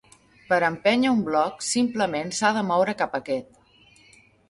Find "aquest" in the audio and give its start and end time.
3.23-3.65